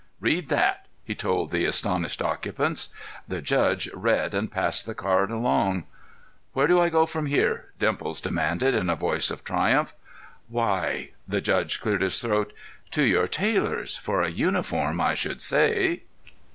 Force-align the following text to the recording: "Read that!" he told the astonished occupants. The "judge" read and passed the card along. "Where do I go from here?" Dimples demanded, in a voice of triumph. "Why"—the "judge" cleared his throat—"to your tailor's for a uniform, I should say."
"Read 0.19 0.49
that!" 0.49 0.87
he 1.05 1.13
told 1.13 1.51
the 1.51 1.63
astonished 1.63 2.23
occupants. 2.23 2.89
The 3.27 3.39
"judge" 3.39 3.87
read 3.93 4.33
and 4.33 4.51
passed 4.51 4.87
the 4.87 4.95
card 4.95 5.29
along. 5.29 5.83
"Where 6.53 6.65
do 6.65 6.79
I 6.79 6.89
go 6.89 7.05
from 7.05 7.27
here?" 7.27 7.67
Dimples 7.77 8.19
demanded, 8.19 8.73
in 8.73 8.89
a 8.89 8.95
voice 8.95 9.29
of 9.29 9.43
triumph. 9.43 9.93
"Why"—the 10.47 11.41
"judge" 11.41 11.79
cleared 11.79 12.01
his 12.01 12.19
throat—"to 12.19 13.03
your 13.03 13.27
tailor's 13.27 13.95
for 13.95 14.23
a 14.23 14.31
uniform, 14.31 14.99
I 14.99 15.13
should 15.13 15.39
say." 15.39 16.01